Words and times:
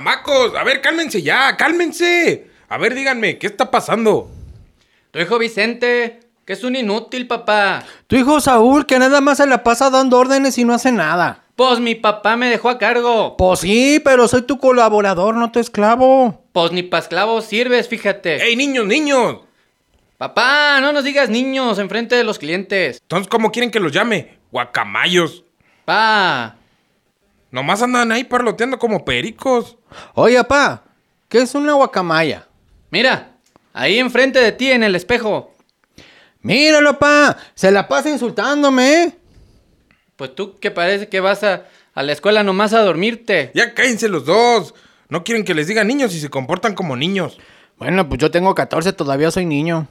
Chamacos, 0.00 0.54
a 0.54 0.64
ver, 0.64 0.80
cálmense 0.80 1.20
ya, 1.20 1.54
cálmense. 1.58 2.46
A 2.70 2.78
ver, 2.78 2.94
díganme, 2.94 3.36
¿qué 3.36 3.46
está 3.46 3.70
pasando? 3.70 4.30
Tu 5.10 5.18
hijo 5.18 5.38
Vicente, 5.38 6.20
que 6.46 6.54
es 6.54 6.64
un 6.64 6.74
inútil, 6.74 7.26
papá. 7.26 7.84
Tu 8.06 8.16
hijo 8.16 8.40
Saúl, 8.40 8.86
que 8.86 8.98
nada 8.98 9.20
más 9.20 9.36
se 9.36 9.46
la 9.46 9.62
pasa 9.62 9.90
dando 9.90 10.16
órdenes 10.18 10.56
y 10.56 10.64
no 10.64 10.72
hace 10.72 10.90
nada. 10.90 11.44
Pues 11.54 11.80
mi 11.80 11.96
papá 11.96 12.38
me 12.38 12.48
dejó 12.48 12.70
a 12.70 12.78
cargo. 12.78 13.36
Pues 13.36 13.60
sí, 13.60 14.00
pero 14.02 14.26
soy 14.26 14.40
tu 14.40 14.56
colaborador, 14.56 15.34
no 15.34 15.52
tu 15.52 15.58
esclavo. 15.58 16.46
Pues 16.52 16.72
ni 16.72 16.82
pa' 16.82 17.00
esclavos 17.00 17.44
sirves, 17.44 17.86
fíjate. 17.86 18.42
¡Ey, 18.42 18.56
niños, 18.56 18.86
niños! 18.86 19.40
Papá, 20.16 20.80
no 20.80 20.94
nos 20.94 21.04
digas 21.04 21.28
niños 21.28 21.78
enfrente 21.78 22.16
de 22.16 22.24
los 22.24 22.38
clientes. 22.38 23.00
Entonces, 23.02 23.28
¿cómo 23.28 23.52
quieren 23.52 23.70
que 23.70 23.80
los 23.80 23.92
llame? 23.92 24.38
Guacamayos. 24.50 25.44
Pa. 25.84 26.56
Nomás 27.50 27.82
andan 27.82 28.12
ahí 28.12 28.24
parloteando 28.24 28.78
como 28.78 29.04
pericos. 29.04 29.76
Oye, 30.14 30.42
pa, 30.44 30.84
¿qué 31.28 31.38
es 31.38 31.54
una 31.54 31.72
guacamaya? 31.72 32.46
Mira, 32.90 33.36
ahí 33.72 33.98
enfrente 33.98 34.38
de 34.38 34.52
ti 34.52 34.70
en 34.70 34.82
el 34.82 34.94
espejo. 34.94 35.54
Míralo, 36.42 36.98
pa, 36.98 37.36
se 37.54 37.70
la 37.70 37.88
pasa 37.88 38.08
insultándome, 38.08 39.02
¿eh? 39.02 39.18
Pues 40.16 40.34
tú 40.34 40.58
que 40.58 40.70
parece 40.70 41.08
que 41.08 41.20
vas 41.20 41.42
a, 41.42 41.66
a 41.94 42.02
la 42.02 42.12
escuela 42.12 42.42
nomás 42.42 42.72
a 42.72 42.82
dormirte. 42.82 43.50
Ya 43.54 43.74
cállense 43.74 44.08
los 44.08 44.24
dos. 44.24 44.74
No 45.08 45.24
quieren 45.24 45.44
que 45.44 45.54
les 45.54 45.66
diga 45.66 45.82
niños 45.82 46.14
y 46.14 46.20
se 46.20 46.30
comportan 46.30 46.74
como 46.74 46.96
niños. 46.96 47.38
Bueno, 47.78 48.08
pues 48.08 48.20
yo 48.20 48.30
tengo 48.30 48.54
14, 48.54 48.92
todavía 48.92 49.30
soy 49.30 49.44
niño. 49.44 49.88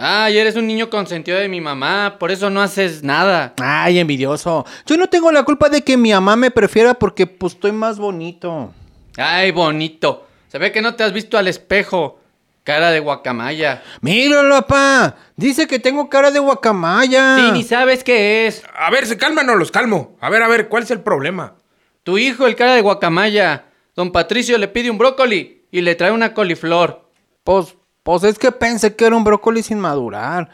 Ay, 0.00 0.38
eres 0.38 0.54
un 0.54 0.66
niño 0.66 0.90
consentido 0.90 1.38
de 1.38 1.48
mi 1.48 1.60
mamá, 1.60 2.16
por 2.20 2.30
eso 2.30 2.50
no 2.50 2.62
haces 2.62 3.02
nada. 3.02 3.54
Ay, 3.60 3.98
envidioso. 3.98 4.64
Yo 4.86 4.96
no 4.96 5.08
tengo 5.08 5.32
la 5.32 5.42
culpa 5.42 5.68
de 5.68 5.82
que 5.82 5.96
mi 5.96 6.12
mamá 6.12 6.36
me 6.36 6.52
prefiera 6.52 6.94
porque 6.94 7.26
pues 7.26 7.54
estoy 7.54 7.72
más 7.72 7.98
bonito. 7.98 8.72
Ay, 9.16 9.50
bonito. 9.50 10.26
Se 10.46 10.58
ve 10.58 10.70
que 10.70 10.80
no 10.80 10.94
te 10.94 11.02
has 11.02 11.12
visto 11.12 11.36
al 11.36 11.48
espejo. 11.48 12.20
Cara 12.62 12.90
de 12.90 13.00
guacamaya. 13.00 13.82
Míralo, 14.02 14.66
pa. 14.66 15.16
Dice 15.36 15.66
que 15.66 15.78
tengo 15.78 16.08
cara 16.08 16.30
de 16.30 16.38
guacamaya. 16.38 17.36
Sí, 17.36 17.50
ni 17.52 17.64
sabes 17.64 18.04
qué 18.04 18.46
es. 18.46 18.62
A 18.76 18.90
ver, 18.90 19.06
¿se 19.06 19.16
calman 19.16 19.48
o 19.48 19.56
los 19.56 19.70
calmo? 19.70 20.16
A 20.20 20.28
ver, 20.28 20.42
a 20.42 20.48
ver, 20.48 20.68
¿cuál 20.68 20.82
es 20.82 20.90
el 20.90 21.00
problema? 21.00 21.56
Tu 22.02 22.18
hijo, 22.18 22.46
el 22.46 22.56
cara 22.56 22.74
de 22.74 22.82
guacamaya. 22.82 23.64
Don 23.96 24.12
Patricio 24.12 24.58
le 24.58 24.68
pide 24.68 24.90
un 24.90 24.98
brócoli 24.98 25.66
y 25.72 25.80
le 25.80 25.94
trae 25.94 26.12
una 26.12 26.34
coliflor. 26.34 27.10
Pues, 27.42 27.74
pues 28.08 28.24
es 28.24 28.38
que 28.38 28.50
pensé 28.52 28.96
que 28.96 29.04
era 29.04 29.14
un 29.14 29.22
brócoli 29.22 29.62
sin 29.62 29.78
madurar. 29.78 30.48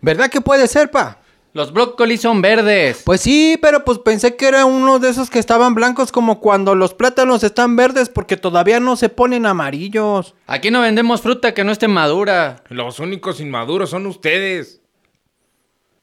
¿Verdad 0.00 0.30
que 0.30 0.40
puede 0.40 0.68
ser, 0.68 0.92
pa? 0.92 1.18
Los 1.52 1.72
brócolis 1.72 2.20
son 2.20 2.40
verdes. 2.40 3.02
Pues 3.04 3.20
sí, 3.20 3.58
pero 3.60 3.84
pues 3.84 3.98
pensé 3.98 4.36
que 4.36 4.46
era 4.46 4.64
uno 4.64 5.00
de 5.00 5.08
esos 5.08 5.28
que 5.28 5.40
estaban 5.40 5.74
blancos 5.74 6.12
como 6.12 6.38
cuando 6.38 6.76
los 6.76 6.94
plátanos 6.94 7.42
están 7.42 7.74
verdes 7.74 8.08
porque 8.10 8.36
todavía 8.36 8.78
no 8.78 8.94
se 8.94 9.08
ponen 9.08 9.44
amarillos. 9.44 10.36
Aquí 10.46 10.70
no 10.70 10.82
vendemos 10.82 11.20
fruta 11.20 11.52
que 11.52 11.64
no 11.64 11.72
esté 11.72 11.88
madura. 11.88 12.62
Los 12.68 13.00
únicos 13.00 13.40
inmaduros 13.40 13.90
son 13.90 14.06
ustedes. 14.06 14.80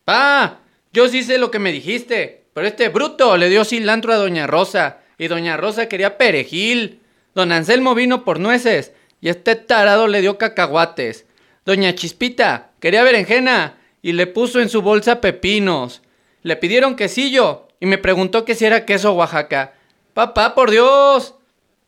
Pa, 0.03 0.59
yo 0.91 1.07
sí 1.07 1.23
sé 1.23 1.37
lo 1.37 1.51
que 1.51 1.59
me 1.59 1.71
dijiste, 1.71 2.47
pero 2.53 2.67
este 2.67 2.89
bruto 2.89 3.37
le 3.37 3.47
dio 3.47 3.63
cilantro 3.63 4.11
a 4.11 4.17
Doña 4.17 4.45
Rosa 4.45 4.97
y 5.17 5.29
Doña 5.29 5.55
Rosa 5.55 5.87
quería 5.87 6.17
perejil. 6.17 6.99
Don 7.33 7.53
Anselmo 7.53 7.95
vino 7.95 8.25
por 8.25 8.41
nueces 8.41 8.91
y 9.21 9.29
este 9.29 9.55
tarado 9.55 10.07
le 10.07 10.21
dio 10.21 10.37
cacahuates. 10.37 11.25
Doña 11.65 11.95
Chispita 11.95 12.71
quería 12.79 13.03
berenjena 13.03 13.77
y 14.01 14.13
le 14.13 14.27
puso 14.27 14.59
en 14.59 14.69
su 14.69 14.81
bolsa 14.81 15.21
pepinos. 15.21 16.01
Le 16.43 16.55
pidieron 16.55 16.95
quesillo 16.95 17.67
y 17.79 17.85
me 17.85 17.97
preguntó 17.97 18.45
que 18.45 18.55
si 18.55 18.65
era 18.65 18.85
queso 18.85 19.13
Oaxaca. 19.13 19.73
Papá, 20.13 20.55
por 20.55 20.71
Dios. 20.71 21.35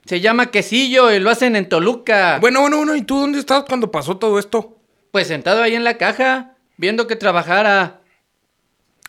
Se 0.05 0.21
llama 0.21 0.51
quesillo 0.51 1.11
y 1.11 1.19
lo 1.19 1.29
hacen 1.29 1.55
en 1.55 1.69
Toluca. 1.69 2.39
Bueno, 2.41 2.61
bueno, 2.61 2.77
bueno, 2.77 2.95
¿y 2.95 3.03
tú 3.03 3.19
dónde 3.19 3.39
estabas 3.39 3.65
cuando 3.67 3.91
pasó 3.91 4.17
todo 4.17 4.39
esto? 4.39 4.77
Pues 5.11 5.27
sentado 5.27 5.61
ahí 5.61 5.75
en 5.75 5.83
la 5.83 5.97
caja, 5.97 6.55
viendo 6.77 7.07
que 7.07 7.15
trabajara. 7.15 8.01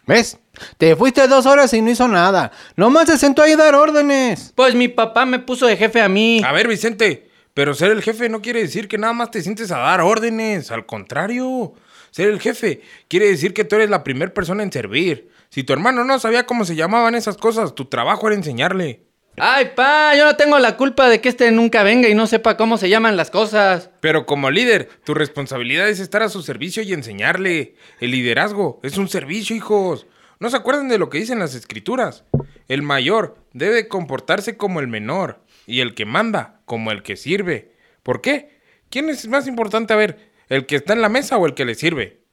¿Ves? 0.07 0.39
Te 0.77 0.97
fuiste 0.97 1.27
dos 1.29 1.47
horas 1.47 1.73
y 1.73 1.81
no 1.81 1.91
hizo 1.91 2.09
nada. 2.09 2.53
Nomás 2.77 3.09
se 3.09 3.19
sentó 3.19 3.43
ahí 3.43 3.53
a 3.53 3.57
dar 3.57 3.75
órdenes. 3.75 4.53
Pues 4.55 4.75
mi 4.75 4.89
papá 4.89 5.25
me 5.25 5.39
puso 5.39 5.67
de 5.67 5.77
jefe 5.77 6.01
a 6.01 6.09
mí. 6.09 6.43
A 6.45 6.53
ver, 6.53 6.69
Vicente, 6.69 7.30
pero 7.61 7.75
ser 7.75 7.91
el 7.91 8.01
jefe 8.01 8.31
no 8.31 8.41
quiere 8.41 8.63
decir 8.63 8.89
que 8.89 8.97
nada 8.97 9.13
más 9.13 9.31
te 9.31 9.43
sientes 9.43 9.71
a 9.71 9.77
dar 9.81 10.01
órdenes. 10.01 10.71
Al 10.71 10.87
contrario, 10.87 11.75
ser 12.11 12.31
el 12.31 12.41
jefe 12.41 12.81
quiere 13.07 13.27
decir 13.27 13.53
que 13.53 13.65
tú 13.65 13.77
eres 13.77 13.91
la 13.91 14.03
primera 14.03 14.33
persona 14.33 14.63
en 14.63 14.73
servir. 14.73 15.29
Si 15.51 15.63
tu 15.63 15.75
hermano 15.75 16.03
no 16.03 16.19
sabía 16.19 16.47
cómo 16.47 16.65
se 16.65 16.75
llamaban 16.75 17.15
esas 17.15 17.37
cosas, 17.37 17.75
tu 17.75 17.85
trabajo 17.85 18.29
era 18.29 18.37
enseñarle. 18.37 19.03
Ay, 19.37 19.73
pa, 19.77 20.17
yo 20.17 20.25
no 20.25 20.37
tengo 20.37 20.59
la 20.59 20.79
culpa 20.79 21.11
de 21.11 21.21
que 21.21 21.29
este 21.29 21.53
nunca 21.53 21.83
venga 21.83 22.09
y 22.09 22.15
no 22.15 22.27
sepa 22.27 22.57
cómo 22.57 22.79
se 22.79 22.89
llaman 22.89 23.19
las 23.19 23.31
cosas. 23.31 23.91
Pero 24.01 24.25
como 24.25 24.51
líder, 24.51 24.89
tu 25.05 25.13
responsabilidad 25.13 25.87
es 25.91 26.01
estar 26.01 26.23
a 26.23 26.31
su 26.31 26.41
servicio 26.41 26.83
y 26.83 26.95
enseñarle. 26.95 27.75
El 28.01 28.13
liderazgo 28.13 28.81
es 28.83 28.97
un 28.97 29.11
servicio, 29.11 29.55
hijos. 29.55 30.07
¿No 30.39 30.49
se 30.49 30.57
acuerdan 30.57 30.89
de 30.89 30.97
lo 30.97 31.11
que 31.11 31.19
dicen 31.19 31.39
las 31.39 31.55
escrituras? 31.55 32.25
El 32.69 32.81
mayor 32.81 33.37
debe 33.53 33.87
comportarse 33.87 34.57
como 34.57 34.81
el 34.81 34.89
menor 34.89 35.43
y 35.71 35.81
el 35.81 35.95
que 35.95 36.05
manda 36.05 36.61
como 36.65 36.91
el 36.91 37.03
que 37.03 37.17
sirve. 37.17 37.77
¿Por 38.03 38.21
qué? 38.21 38.61
¿Quién 38.91 39.09
es 39.09 39.29
más 39.29 39.47
importante 39.47 39.93
a 39.93 39.97
ver? 39.97 40.33
¿El 40.49 40.67
que 40.67 40.77
está 40.77 40.95
en 40.95 41.01
la 41.01 41.09
mesa 41.09 41.39
o 41.39 41.47
el 41.47 41.55
que 41.55 41.65
le 41.65 41.77
sirve? 41.77 42.25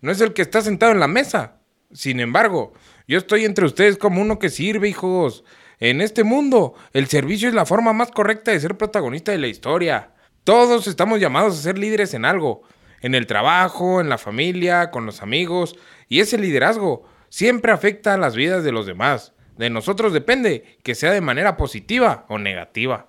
No 0.00 0.12
es 0.12 0.20
el 0.20 0.32
que 0.32 0.42
está 0.42 0.62
sentado 0.62 0.92
en 0.92 1.00
la 1.00 1.08
mesa. 1.08 1.60
Sin 1.92 2.20
embargo, 2.20 2.74
yo 3.08 3.18
estoy 3.18 3.44
entre 3.44 3.66
ustedes 3.66 3.96
como 3.98 4.22
uno 4.22 4.38
que 4.38 4.50
sirve, 4.50 4.88
hijos. 4.88 5.44
En 5.80 6.00
este 6.00 6.22
mundo, 6.22 6.74
el 6.92 7.08
servicio 7.08 7.48
es 7.48 7.54
la 7.54 7.66
forma 7.66 7.92
más 7.92 8.12
correcta 8.12 8.52
de 8.52 8.60
ser 8.60 8.78
protagonista 8.78 9.32
de 9.32 9.38
la 9.38 9.48
historia. 9.48 10.14
Todos 10.44 10.86
estamos 10.86 11.18
llamados 11.18 11.58
a 11.58 11.62
ser 11.62 11.78
líderes 11.78 12.14
en 12.14 12.24
algo, 12.24 12.62
en 13.00 13.16
el 13.16 13.26
trabajo, 13.26 14.00
en 14.00 14.08
la 14.08 14.16
familia, 14.16 14.92
con 14.92 15.06
los 15.06 15.22
amigos, 15.22 15.76
y 16.08 16.20
ese 16.20 16.38
liderazgo 16.38 17.02
siempre 17.30 17.72
afecta 17.72 18.14
a 18.14 18.18
las 18.18 18.36
vidas 18.36 18.62
de 18.62 18.70
los 18.70 18.86
demás. 18.86 19.32
De 19.56 19.70
nosotros 19.70 20.12
depende 20.12 20.78
que 20.82 20.94
sea 20.94 21.12
de 21.12 21.20
manera 21.20 21.56
positiva 21.56 22.26
o 22.28 22.38
negativa. 22.38 23.06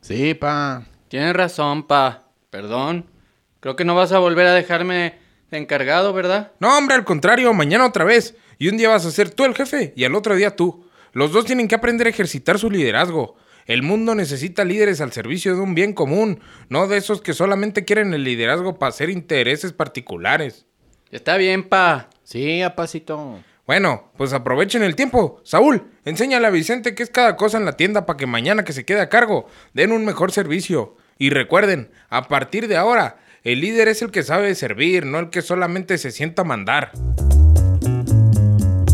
Sí, 0.00 0.34
pa. 0.34 0.84
Tienes 1.08 1.34
razón, 1.34 1.86
pa. 1.86 2.24
Perdón. 2.50 3.06
Creo 3.60 3.76
que 3.76 3.84
no 3.84 3.94
vas 3.94 4.12
a 4.12 4.18
volver 4.18 4.46
a 4.46 4.54
dejarme 4.54 5.18
de 5.50 5.58
encargado, 5.58 6.12
¿verdad? 6.12 6.52
No, 6.60 6.76
hombre, 6.76 6.96
al 6.96 7.04
contrario, 7.04 7.52
mañana 7.52 7.86
otra 7.86 8.04
vez. 8.04 8.34
Y 8.58 8.68
un 8.68 8.76
día 8.76 8.88
vas 8.88 9.04
a 9.04 9.10
ser 9.10 9.30
tú 9.30 9.44
el 9.44 9.54
jefe 9.54 9.92
y 9.96 10.04
al 10.04 10.14
otro 10.14 10.34
día 10.34 10.56
tú. 10.56 10.86
Los 11.12 11.32
dos 11.32 11.44
tienen 11.44 11.68
que 11.68 11.74
aprender 11.74 12.06
a 12.06 12.10
ejercitar 12.10 12.58
su 12.58 12.70
liderazgo. 12.70 13.36
El 13.66 13.82
mundo 13.82 14.14
necesita 14.14 14.64
líderes 14.64 15.00
al 15.00 15.12
servicio 15.12 15.54
de 15.54 15.60
un 15.60 15.74
bien 15.74 15.92
común, 15.92 16.40
no 16.68 16.88
de 16.88 16.96
esos 16.96 17.20
que 17.20 17.34
solamente 17.34 17.84
quieren 17.84 18.14
el 18.14 18.24
liderazgo 18.24 18.78
para 18.78 18.90
hacer 18.90 19.10
intereses 19.10 19.72
particulares. 19.72 20.66
Está 21.10 21.36
bien, 21.36 21.68
pa. 21.68 22.08
Sí, 22.22 22.62
apacito. 22.62 23.40
Bueno, 23.70 24.10
pues 24.16 24.32
aprovechen 24.32 24.82
el 24.82 24.96
tiempo. 24.96 25.40
Saúl, 25.44 25.92
enséñale 26.04 26.44
a 26.44 26.50
Vicente 26.50 26.96
qué 26.96 27.04
es 27.04 27.10
cada 27.10 27.36
cosa 27.36 27.56
en 27.56 27.64
la 27.64 27.76
tienda 27.76 28.04
para 28.04 28.16
que 28.16 28.26
mañana 28.26 28.64
que 28.64 28.72
se 28.72 28.84
quede 28.84 29.00
a 29.00 29.08
cargo 29.08 29.46
den 29.74 29.92
un 29.92 30.04
mejor 30.04 30.32
servicio. 30.32 30.96
Y 31.18 31.30
recuerden, 31.30 31.92
a 32.08 32.26
partir 32.26 32.66
de 32.66 32.76
ahora, 32.76 33.18
el 33.44 33.60
líder 33.60 33.86
es 33.86 34.02
el 34.02 34.10
que 34.10 34.24
sabe 34.24 34.56
servir, 34.56 35.06
no 35.06 35.20
el 35.20 35.30
que 35.30 35.40
solamente 35.40 35.98
se 35.98 36.10
sienta 36.10 36.42
a 36.42 36.46
mandar. 36.46 36.90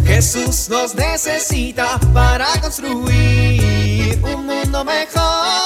Jesús 0.04 0.68
nos 0.68 0.94
necesita 0.94 1.98
para 2.12 2.44
construir 2.60 4.18
un 4.22 4.44
mundo 4.44 4.84
mejor 4.84 5.65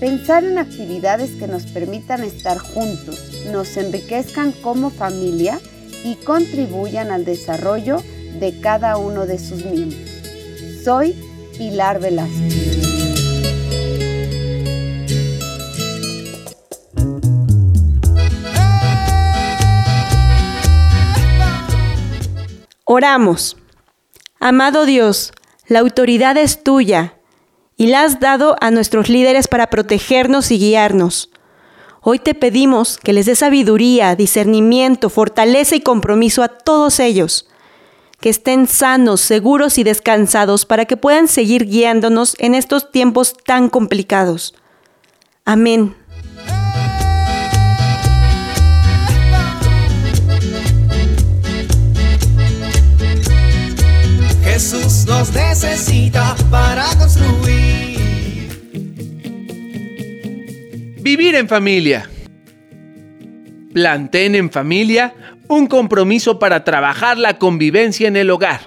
Pensar 0.00 0.44
en 0.44 0.58
actividades 0.58 1.32
que 1.32 1.48
nos 1.48 1.64
permitan 1.64 2.22
estar 2.22 2.58
juntos, 2.58 3.32
nos 3.52 3.76
enriquezcan 3.76 4.52
como 4.52 4.90
familia 4.90 5.58
y 6.04 6.14
contribuyan 6.14 7.10
al 7.10 7.24
desarrollo 7.24 8.00
de 8.38 8.60
cada 8.60 8.96
uno 8.96 9.26
de 9.26 9.40
sus 9.40 9.64
miembros. 9.64 10.08
Soy 10.84 11.16
Pilar 11.58 11.98
Velázquez. 11.98 12.78
Oramos. 22.84 23.56
Amado 24.38 24.86
Dios, 24.86 25.32
la 25.66 25.80
autoridad 25.80 26.36
es 26.36 26.62
tuya 26.62 27.17
y 27.78 27.86
la 27.86 28.02
has 28.02 28.20
dado 28.20 28.56
a 28.60 28.70
nuestros 28.70 29.08
líderes 29.08 29.46
para 29.46 29.70
protegernos 29.70 30.50
y 30.50 30.58
guiarnos. 30.58 31.30
Hoy 32.02 32.18
te 32.18 32.34
pedimos 32.34 32.98
que 32.98 33.12
les 33.12 33.26
dé 33.26 33.36
sabiduría, 33.36 34.16
discernimiento, 34.16 35.08
fortaleza 35.08 35.76
y 35.76 35.80
compromiso 35.80 36.42
a 36.42 36.48
todos 36.48 36.98
ellos, 36.98 37.48
que 38.20 38.30
estén 38.30 38.66
sanos, 38.66 39.20
seguros 39.20 39.78
y 39.78 39.84
descansados 39.84 40.66
para 40.66 40.86
que 40.86 40.96
puedan 40.96 41.28
seguir 41.28 41.66
guiándonos 41.66 42.34
en 42.40 42.56
estos 42.56 42.90
tiempos 42.90 43.34
tan 43.46 43.68
complicados. 43.68 44.54
Amén. 45.44 45.94
Jesús 54.42 55.06
nos 55.06 55.32
necesita 55.32 56.34
para 56.50 56.86
construir. 56.96 57.57
Vivir 61.18 61.34
en 61.34 61.48
familia. 61.48 62.08
Planteen 63.74 64.36
en 64.36 64.52
familia 64.52 65.14
un 65.48 65.66
compromiso 65.66 66.38
para 66.38 66.62
trabajar 66.62 67.18
la 67.18 67.38
convivencia 67.38 68.06
en 68.06 68.16
el 68.16 68.30
hogar. 68.30 68.60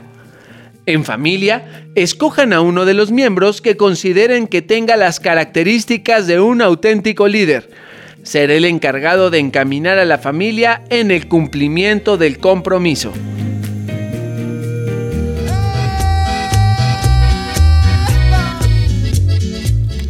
En 0.86 1.06
familia, 1.06 1.86
escojan 1.96 2.52
a 2.52 2.60
uno 2.60 2.84
de 2.84 2.94
los 2.94 3.10
miembros 3.10 3.62
que 3.62 3.78
consideren 3.78 4.48
que 4.48 4.62
tenga 4.62 4.98
las 4.98 5.22
características 5.22 6.28
de 6.28 6.42
un 6.42 6.62
auténtico 6.62 7.30
líder. 7.30 7.70
Será 8.24 8.54
el 8.54 8.66
encargado 8.66 9.30
de 9.30 9.40
encaminar 9.40 9.98
a 9.98 10.04
la 10.04 10.18
familia 10.18 10.84
en 10.90 11.10
el 11.10 11.30
cumplimiento 11.30 12.18
del 12.18 12.38
compromiso. 12.38 13.14